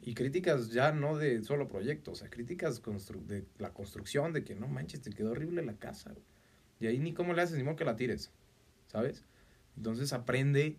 Y 0.00 0.14
críticas 0.14 0.70
ya 0.70 0.92
no 0.92 1.18
de 1.18 1.42
solo 1.42 1.68
proyectos, 1.68 2.12
o 2.12 2.16
sea, 2.16 2.30
críticas 2.30 2.80
de 3.26 3.44
la 3.58 3.74
construcción, 3.74 4.32
de 4.32 4.42
que 4.42 4.54
no 4.54 4.68
manches, 4.68 5.02
te 5.02 5.10
quedó 5.10 5.32
horrible 5.32 5.62
la 5.62 5.76
casa. 5.76 6.14
Y 6.80 6.86
ahí 6.86 6.98
ni 6.98 7.12
cómo 7.12 7.34
le 7.34 7.42
haces, 7.42 7.58
ni 7.58 7.62
modo 7.62 7.76
que 7.76 7.84
la 7.84 7.96
tires, 7.96 8.32
¿sabes? 8.86 9.26
Entonces 9.76 10.14
aprende, 10.14 10.78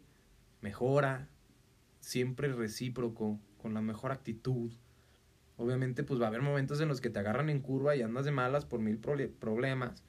mejora, 0.62 1.30
siempre 2.00 2.52
recíproco, 2.52 3.40
con 3.60 3.76
la 3.76 3.82
mejor 3.82 4.12
actitud. 4.12 4.74
Obviamente, 5.58 6.04
pues 6.04 6.22
va 6.22 6.26
a 6.26 6.28
haber 6.30 6.42
momentos 6.42 6.80
en 6.82 6.88
los 6.88 7.02
que 7.02 7.10
te 7.10 7.20
agarran 7.20 7.50
en 7.50 7.60
curva 7.60 7.96
y 7.96 8.02
andas 8.02 8.26
de 8.26 8.32
malas 8.32 8.66
por 8.66 8.80
mil 8.80 8.98
problemas. 8.98 10.04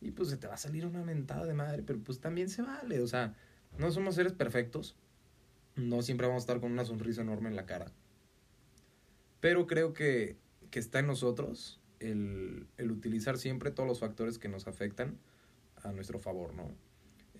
Y 0.00 0.10
pues 0.10 0.30
se 0.30 0.36
te 0.36 0.46
va 0.46 0.54
a 0.54 0.58
salir 0.58 0.86
una 0.86 1.02
mentada 1.02 1.46
de 1.46 1.54
madre, 1.54 1.82
pero 1.82 1.98
pues 2.00 2.20
también 2.20 2.48
se 2.48 2.62
vale. 2.62 3.00
O 3.00 3.06
sea, 3.06 3.34
no 3.78 3.90
somos 3.90 4.14
seres 4.14 4.32
perfectos. 4.32 4.96
No 5.76 6.02
siempre 6.02 6.26
vamos 6.26 6.42
a 6.42 6.44
estar 6.44 6.60
con 6.60 6.72
una 6.72 6.84
sonrisa 6.84 7.22
enorme 7.22 7.48
en 7.48 7.56
la 7.56 7.66
cara 7.66 7.92
pero 9.44 9.66
creo 9.66 9.92
que, 9.92 10.38
que 10.70 10.78
está 10.78 11.00
en 11.00 11.06
nosotros 11.06 11.78
el, 12.00 12.66
el, 12.78 12.90
utilizar 12.90 13.36
siempre 13.36 13.70
todos 13.70 13.86
los 13.86 14.00
factores 14.00 14.38
que 14.38 14.48
nos 14.48 14.66
afectan 14.66 15.18
a 15.82 15.92
nuestro 15.92 16.18
favor, 16.18 16.54
¿no? 16.54 16.70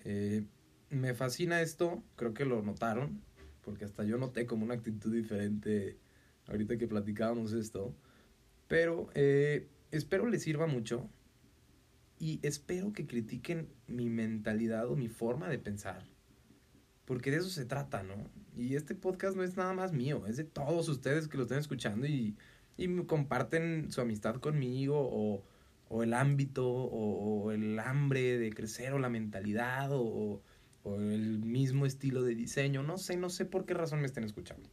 Eh, 0.03 0.45
me 0.91 1.15
fascina 1.15 1.63
esto, 1.63 2.03
creo 2.15 2.35
que 2.35 2.45
lo 2.45 2.61
notaron, 2.61 3.23
porque 3.63 3.85
hasta 3.85 4.03
yo 4.03 4.19
noté 4.19 4.45
como 4.45 4.65
una 4.65 4.75
actitud 4.75 5.11
diferente 5.11 5.97
ahorita 6.47 6.77
que 6.77 6.87
platicábamos 6.87 7.53
esto, 7.53 7.95
pero 8.67 9.09
eh, 9.13 9.67
espero 9.91 10.27
les 10.27 10.43
sirva 10.43 10.67
mucho 10.67 11.09
y 12.19 12.39
espero 12.43 12.93
que 12.93 13.05
critiquen 13.05 13.69
mi 13.87 14.09
mentalidad 14.09 14.89
o 14.89 14.95
mi 14.95 15.09
forma 15.09 15.49
de 15.49 15.59
pensar 15.59 16.05
porque 17.05 17.31
de 17.31 17.37
eso 17.37 17.49
se 17.49 17.65
trata, 17.65 18.03
¿no? 18.03 18.15
Y 18.57 18.75
este 18.75 18.95
podcast 18.95 19.37
no 19.37 19.43
es 19.43 19.55
nada 19.55 19.73
más 19.73 19.93
mío, 19.93 20.25
es 20.27 20.37
de 20.37 20.43
todos 20.43 20.89
ustedes 20.89 21.27
que 21.27 21.37
lo 21.37 21.43
estén 21.43 21.59
escuchando 21.59 22.07
y, 22.07 22.35
y 22.77 22.87
comparten 23.05 23.91
su 23.91 24.01
amistad 24.01 24.35
conmigo 24.35 24.95
o, 24.97 25.43
o 25.89 26.03
el 26.03 26.13
ámbito 26.13 26.67
o, 26.67 27.43
o, 27.43 27.51
el 27.51 27.79
hambre 27.79 28.37
de 28.37 28.51
crecer 28.51 28.93
o 28.93 28.99
la 28.99 29.09
mentalidad 29.09 29.89
o, 29.91 30.41
o 30.83 30.95
el 30.95 31.39
mismo 31.39 31.85
estilo 31.85 32.23
de 32.23 32.35
diseño. 32.35 32.81
No 32.81 32.97
sé, 32.97 33.17
no 33.17 33.29
sé 33.29 33.45
por 33.45 33.65
qué 33.65 33.75
razón 33.75 34.01
me 34.01 34.07
estén 34.07 34.23
escuchando. 34.23 34.69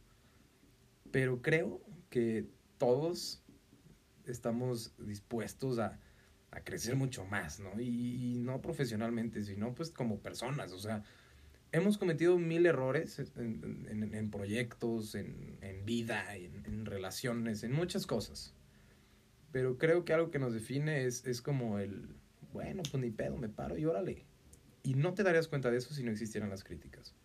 Pero 1.13 1.43
creo 1.43 1.79
que 2.09 2.47
todos 2.79 3.43
estamos 4.25 4.95
dispuestos 4.97 5.77
a, 5.77 5.99
a 6.49 6.61
crecer 6.61 6.95
mucho 6.95 7.23
más, 7.23 7.59
¿no? 7.59 7.79
Y, 7.79 8.39
no 8.39 8.61
profesionalmente, 8.61 9.43
sino 9.43 9.75
pues 9.75 9.91
como 9.91 10.17
personas, 10.19 10.71
o 10.73 10.79
sea 10.79 11.03
hemos 11.71 11.97
cometido 11.97 12.37
mil 12.37 12.65
errores 12.65 13.19
en, 13.35 14.11
en, 14.13 14.29
proyectos, 14.31 15.15
en, 15.15 15.57
en 15.61 15.85
vida, 15.85 16.35
en, 16.35 16.85
relaciones, 16.85 17.63
en 17.63 17.73
muchas 17.73 18.05
cosas. 18.05 18.53
Pero 19.51 19.79
creo 19.79 20.05
que 20.05 20.13
algo 20.13 20.29
que 20.29 20.37
nos 20.37 20.53
define 20.53 21.05
es, 21.05 21.25
es 21.25 21.41
como 21.41 21.79
el, 21.79 22.09
bueno, 22.53 22.83
pues 22.83 23.01
ni 23.01 23.09
pedo, 23.09 23.37
me 23.37 23.49
paro 23.49 23.75
y 23.75 23.85
órale. 23.85 24.23
Y 24.83 24.93
no 24.93 25.15
te 25.15 25.23
darías 25.23 25.47
cuenta 25.47 25.71
de 25.71 25.77
eso 25.77 25.95
si 25.95 26.03
no 26.03 26.11
existieran 26.11 26.51
las 26.51 26.63
críticas. 26.63 27.15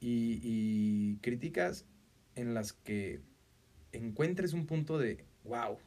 Y 0.00 1.18
críticas 1.18 1.86
en 2.34 2.54
las 2.54 2.72
que 2.72 3.20
encuentres 3.92 4.52
un 4.52 4.66
punto 4.66 4.98
de, 4.98 5.24
wow, 5.44 5.78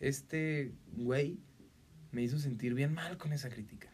este 0.00 0.72
güey 0.92 1.38
me 2.12 2.22
hizo 2.22 2.38
sentir 2.38 2.74
bien 2.74 2.94
mal 2.94 3.18
con 3.18 3.32
esa 3.32 3.50
crítica. 3.50 3.90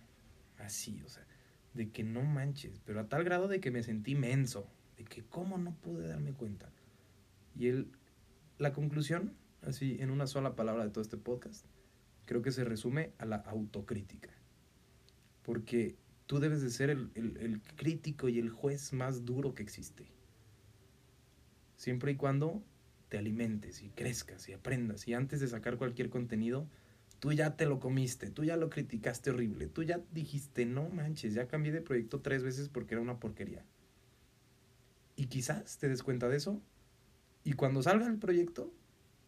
Así, 0.58 1.00
o 1.04 1.08
sea, 1.08 1.26
de 1.74 1.90
que 1.90 2.04
no 2.04 2.22
manches, 2.22 2.80
pero 2.84 3.00
a 3.00 3.08
tal 3.08 3.24
grado 3.24 3.48
de 3.48 3.60
que 3.60 3.70
me 3.70 3.82
sentí 3.82 4.14
menso, 4.14 4.68
de 4.96 5.04
que 5.04 5.22
cómo 5.24 5.56
no 5.56 5.74
pude 5.76 6.08
darme 6.08 6.32
cuenta. 6.32 6.70
Y 7.56 7.68
él, 7.68 7.90
la 8.58 8.72
conclusión, 8.72 9.34
así 9.62 9.96
en 10.00 10.10
una 10.10 10.26
sola 10.26 10.54
palabra 10.54 10.84
de 10.84 10.90
todo 10.90 11.02
este 11.02 11.16
podcast, 11.16 11.64
creo 12.26 12.42
que 12.42 12.52
se 12.52 12.64
resume 12.64 13.12
a 13.18 13.24
la 13.24 13.36
autocrítica. 13.36 14.30
Porque 15.42 15.96
tú 16.26 16.38
debes 16.38 16.60
de 16.60 16.70
ser 16.70 16.90
el, 16.90 17.10
el 17.14 17.62
crítico 17.76 18.28
y 18.28 18.38
el 18.38 18.50
juez 18.50 18.92
más 18.92 19.24
duro 19.24 19.54
que 19.54 19.62
existe. 19.62 20.06
Siempre 21.80 22.12
y 22.12 22.16
cuando 22.16 22.62
te 23.08 23.16
alimentes 23.16 23.80
y 23.80 23.88
crezcas 23.88 24.46
y 24.50 24.52
aprendas. 24.52 25.08
Y 25.08 25.14
antes 25.14 25.40
de 25.40 25.48
sacar 25.48 25.78
cualquier 25.78 26.10
contenido, 26.10 26.66
tú 27.20 27.32
ya 27.32 27.56
te 27.56 27.64
lo 27.64 27.80
comiste, 27.80 28.28
tú 28.28 28.44
ya 28.44 28.58
lo 28.58 28.68
criticaste 28.68 29.30
horrible, 29.30 29.66
tú 29.66 29.82
ya 29.82 29.98
dijiste, 30.12 30.66
no 30.66 30.90
manches, 30.90 31.32
ya 31.32 31.48
cambié 31.48 31.72
de 31.72 31.80
proyecto 31.80 32.20
tres 32.20 32.42
veces 32.42 32.68
porque 32.68 32.96
era 32.96 33.00
una 33.00 33.18
porquería. 33.18 33.64
Y 35.16 35.28
quizás 35.28 35.78
te 35.78 35.88
des 35.88 36.02
cuenta 36.02 36.28
de 36.28 36.36
eso 36.36 36.60
y 37.44 37.54
cuando 37.54 37.82
salga 37.82 38.06
el 38.08 38.18
proyecto 38.18 38.70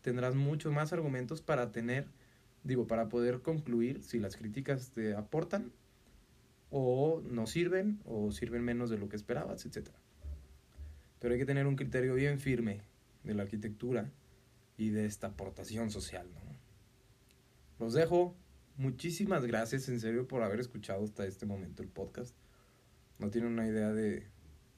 tendrás 0.02 0.34
muchos 0.34 0.74
más 0.74 0.92
argumentos 0.92 1.40
para 1.40 1.72
tener, 1.72 2.06
digo, 2.64 2.86
para 2.86 3.08
poder 3.08 3.40
concluir 3.40 4.02
si 4.02 4.18
las 4.18 4.36
críticas 4.36 4.90
te 4.90 5.14
aportan 5.14 5.72
o 6.70 7.22
no 7.24 7.46
sirven 7.46 7.98
o 8.04 8.30
sirven 8.30 8.62
menos 8.62 8.90
de 8.90 8.98
lo 8.98 9.08
que 9.08 9.16
esperabas, 9.16 9.64
etc. 9.64 9.88
Pero 11.22 11.34
hay 11.34 11.40
que 11.40 11.46
tener 11.46 11.68
un 11.68 11.76
criterio 11.76 12.16
bien 12.16 12.40
firme 12.40 12.80
de 13.22 13.34
la 13.34 13.44
arquitectura 13.44 14.10
y 14.76 14.90
de 14.90 15.06
esta 15.06 15.28
aportación 15.28 15.88
social, 15.92 16.26
¿no? 16.34 16.40
Los 17.78 17.94
dejo. 17.94 18.36
Muchísimas 18.76 19.46
gracias 19.46 19.88
en 19.88 20.00
serio 20.00 20.26
por 20.26 20.42
haber 20.42 20.58
escuchado 20.58 21.04
hasta 21.04 21.24
este 21.24 21.46
momento 21.46 21.80
el 21.84 21.88
podcast. 21.88 22.34
No 23.20 23.30
tienen 23.30 23.52
una 23.52 23.68
idea 23.68 23.92
de 23.92 24.26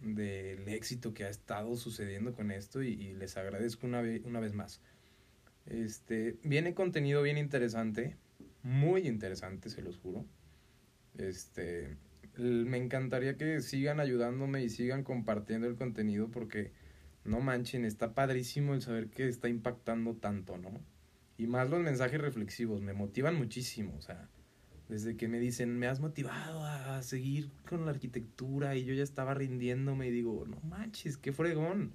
del 0.00 0.68
éxito 0.68 1.14
que 1.14 1.24
ha 1.24 1.30
estado 1.30 1.76
sucediendo 1.76 2.34
con 2.34 2.50
esto 2.50 2.82
y, 2.82 3.14
les 3.14 3.38
agradezco 3.38 3.86
una, 3.86 4.02
vez 4.02 4.22
una 4.26 4.38
vez 4.38 4.52
más. 4.52 4.82
Este, 5.64 6.36
viene 6.42 6.74
contenido 6.74 7.22
bien 7.22 7.38
interesante, 7.38 8.18
muy 8.62 9.08
interesante, 9.08 9.70
se 9.70 9.80
los 9.80 9.96
juro. 9.96 10.26
Este, 11.16 11.96
me 12.38 12.78
encantaría 12.78 13.36
que 13.36 13.60
sigan 13.60 14.00
ayudándome 14.00 14.62
y 14.62 14.68
sigan 14.68 15.04
compartiendo 15.04 15.66
el 15.66 15.76
contenido 15.76 16.30
porque 16.30 16.72
no 17.24 17.40
manchen, 17.40 17.84
está 17.84 18.14
padrísimo 18.14 18.74
el 18.74 18.82
saber 18.82 19.08
que 19.08 19.28
está 19.28 19.48
impactando 19.48 20.14
tanto, 20.14 20.58
¿no? 20.58 20.80
Y 21.36 21.46
más 21.46 21.70
los 21.70 21.80
mensajes 21.80 22.20
reflexivos, 22.20 22.80
me 22.80 22.92
motivan 22.92 23.36
muchísimo, 23.36 23.94
o 23.96 24.02
sea, 24.02 24.28
desde 24.88 25.16
que 25.16 25.28
me 25.28 25.38
dicen, 25.38 25.78
me 25.78 25.86
has 25.86 26.00
motivado 26.00 26.64
a 26.64 27.02
seguir 27.02 27.50
con 27.68 27.84
la 27.86 27.92
arquitectura 27.92 28.76
y 28.76 28.84
yo 28.84 28.94
ya 28.94 29.02
estaba 29.02 29.34
rindiéndome 29.34 30.08
y 30.08 30.10
digo, 30.10 30.44
no 30.46 30.60
manches, 30.60 31.16
qué 31.16 31.32
fregón. 31.32 31.94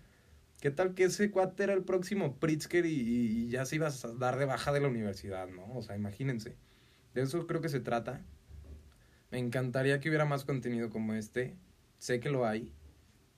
¿Qué 0.60 0.72
tal 0.72 0.94
que 0.94 1.06
ese 1.06 1.32
cuate 1.32 1.64
era 1.64 1.74
el 1.74 1.84
próximo 1.84 2.36
Pritzker 2.38 2.86
y, 2.86 3.48
ya 3.48 3.66
se 3.66 3.78
iba 3.78 3.88
a 3.88 3.92
dar 4.18 4.38
de 4.38 4.46
baja 4.46 4.74
de 4.74 4.82
la 4.82 4.90
universidad, 4.90 5.48
¿no? 5.48 5.74
O 5.74 5.82
sea, 5.82 5.96
imagínense. 5.96 6.58
De 7.14 7.22
eso 7.22 7.48
creo 7.48 7.62
que 7.62 7.70
se 7.70 7.80
trata. 7.80 8.26
Me 9.32 9.38
encantaría 9.38 10.00
que 10.00 10.10
hubiera 10.10 10.26
más 10.26 10.46
contenido 10.46 10.90
como 10.90 11.14
este. 11.14 11.56
Sé 11.98 12.20
que 12.20 12.30
lo 12.30 12.46
hay. 12.46 12.74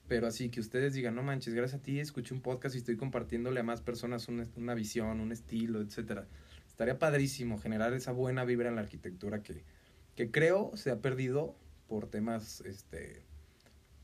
Pero 0.08 0.28
así 0.28 0.50
que 0.50 0.60
ustedes 0.60 0.94
digan, 0.94 1.16
no 1.16 1.24
manches, 1.24 1.54
gracias 1.54 1.80
a 1.80 1.84
ti 1.84 2.00
escuché 2.00 2.34
un 2.34 2.42
podcast 2.42 2.76
y 2.76 2.80
estoy 2.80 2.98
compartiéndole 2.98 3.62
a 3.62 3.64
más 3.64 3.82
personas 3.82 4.28
una, 4.28 4.46
una 4.58 4.74
visión, 4.74 5.20
un 5.20 5.32
estilo, 5.32 5.82
etcétera. 5.82 6.28
Estaría 6.68 7.00
padrísimo 7.00 7.58
generar 7.58 7.94
esa 7.94 8.12
buena 8.12 8.44
vibra 8.44 8.70
en 8.70 8.76
la 8.76 8.82
arquitectura 8.82 9.42
que, 9.42 9.64
que 10.16 10.32
creo 10.32 10.72
se 10.76 10.92
ha 10.92 11.00
perdido 11.00 11.56
por 11.88 12.08
temas 12.08 12.62
este 12.62 13.26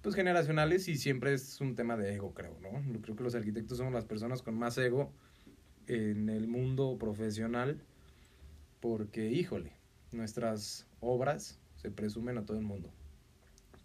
pues 0.01 0.15
generacionales 0.15 0.87
y 0.87 0.95
siempre 0.95 1.33
es 1.33 1.59
un 1.59 1.75
tema 1.75 1.97
de 1.97 2.13
ego, 2.13 2.33
creo, 2.33 2.57
¿no? 2.61 3.01
Creo 3.01 3.15
que 3.15 3.23
los 3.23 3.35
arquitectos 3.35 3.77
somos 3.77 3.93
las 3.93 4.05
personas 4.05 4.41
con 4.41 4.55
más 4.55 4.77
ego 4.77 5.11
en 5.87 6.29
el 6.29 6.47
mundo 6.47 6.97
profesional 6.97 7.81
porque, 8.79 9.29
híjole, 9.31 9.73
nuestras 10.11 10.87
obras 11.01 11.59
presumen 11.91 12.37
a 12.37 12.45
todo 12.45 12.57
el 12.57 12.63
mundo. 12.63 12.91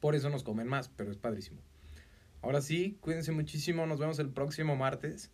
Por 0.01 0.15
eso 0.15 0.31
nos 0.31 0.43
comen 0.43 0.67
más, 0.67 0.89
pero 0.89 1.11
es 1.11 1.17
padrísimo. 1.17 1.61
Ahora 2.41 2.61
sí, 2.61 2.99
cuídense 3.01 3.31
muchísimo, 3.33 3.87
nos 3.87 4.01
vemos 4.01 4.19
el 4.19 4.29
próximo 4.29 4.75
martes 4.75 5.31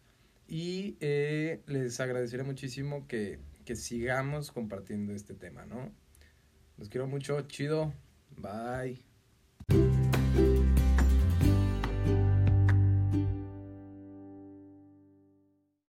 y 0.46 0.96
eh, 1.00 1.62
les 1.66 1.98
agradeceré 2.00 2.42
muchísimo 2.42 3.06
que, 3.06 3.38
que 3.64 3.76
sigamos 3.76 4.52
compartiendo 4.52 5.14
este 5.14 5.34
tema, 5.34 5.64
¿no? 5.64 5.90
Los 6.76 6.88
quiero 6.88 7.06
mucho, 7.06 7.40
chido, 7.42 7.92
bye. 8.36 9.97